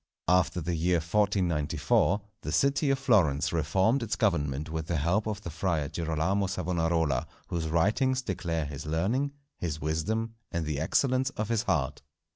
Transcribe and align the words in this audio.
After 0.29 0.61
the 0.61 0.73
year 0.73 0.95
1494, 0.95 2.21
the 2.41 2.51
city 2.51 2.89
of 2.89 2.97
Florence 2.97 3.53
reformed 3.53 4.01
its 4.01 4.15
government 4.15 4.67
with 4.71 4.87
the 4.87 4.97
help 4.97 5.27
of 5.27 5.41
the 5.41 5.51
Friar 5.51 5.89
Girolamo 5.89 6.47
Savonarola, 6.47 7.27
whose 7.49 7.67
writings 7.69 8.23
declare 8.23 8.65
his 8.65 8.87
learning, 8.87 9.31
his 9.59 9.79
wisdom, 9.79 10.33
and 10.51 10.65
the 10.65 10.79
excellence 10.79 11.29
of 11.37 11.49
his 11.49 11.61
heart. 11.61 12.01